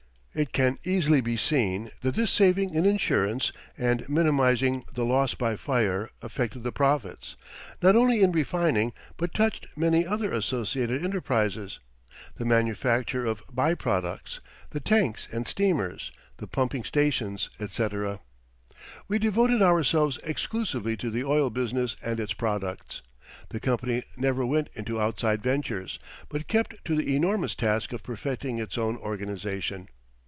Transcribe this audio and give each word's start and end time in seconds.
It 0.33 0.53
can 0.53 0.79
easily 0.85 1.19
be 1.19 1.35
seen 1.35 1.91
that 2.03 2.15
this 2.15 2.31
saving 2.31 2.73
in 2.73 2.85
insurance, 2.85 3.51
and 3.77 4.07
minimizing 4.07 4.85
the 4.93 5.03
loss 5.03 5.33
by 5.33 5.57
fire 5.57 6.09
affected 6.21 6.63
the 6.63 6.71
profits, 6.71 7.35
not 7.81 7.97
only 7.97 8.21
in 8.21 8.31
refining, 8.31 8.93
but 9.17 9.33
touched 9.33 9.67
many 9.75 10.07
other 10.07 10.31
associated 10.31 11.03
enterprises: 11.03 11.81
the 12.37 12.45
manufacture 12.45 13.25
of 13.25 13.43
by 13.51 13.75
products, 13.75 14.39
the 14.69 14.79
tanks 14.79 15.27
and 15.33 15.45
steamers, 15.47 16.13
the 16.37 16.47
pumping 16.47 16.85
stations, 16.85 17.49
etc. 17.59 18.21
We 19.09 19.19
devoted 19.19 19.61
ourselves 19.61 20.17
exclusively 20.23 20.95
to 20.95 21.09
the 21.09 21.25
oil 21.25 21.49
business 21.49 21.97
and 22.01 22.21
its 22.21 22.31
products. 22.31 23.01
The 23.49 23.59
company 23.59 24.05
never 24.15 24.45
went 24.45 24.69
into 24.75 24.97
outside 25.01 25.43
ventures, 25.43 25.99
but 26.29 26.47
kept 26.47 26.85
to 26.85 26.95
the 26.95 27.13
enormous 27.17 27.53
task 27.53 27.91
of 27.91 28.01
perfecting 28.01 28.59
its 28.59 28.77
own 28.77 28.95
organization. 28.95 29.89